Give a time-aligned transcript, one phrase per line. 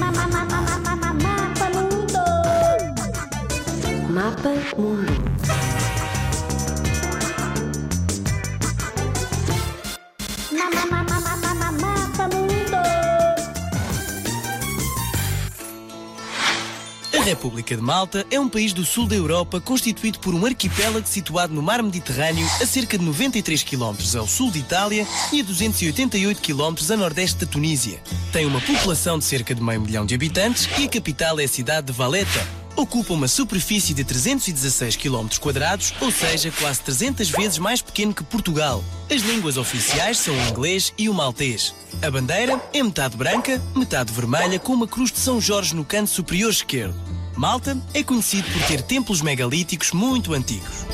[0.00, 2.24] Mama, mama, mama, mama, mundo.
[4.14, 5.14] Mapa Mundo.
[10.52, 10.99] Mama, mama.
[17.20, 21.06] A República de Malta é um país do sul da Europa constituído por um arquipélago
[21.06, 25.44] situado no mar Mediterrâneo a cerca de 93 km ao sul de Itália e a
[25.44, 28.02] 288 km a nordeste da Tunísia.
[28.32, 31.48] Tem uma população de cerca de meio milhão de habitantes e a capital é a
[31.48, 32.60] cidade de Valletta.
[32.74, 35.28] Ocupa uma superfície de 316 km
[36.00, 38.82] ou seja, quase 300 vezes mais pequeno que Portugal.
[39.10, 41.74] As línguas oficiais são o inglês e o maltês.
[42.00, 46.08] A bandeira é metade branca, metade vermelha, com uma cruz de São Jorge no canto
[46.08, 47.09] superior esquerdo.
[47.40, 50.84] Malta é conhecido por ter templos megalíticos muito antigos.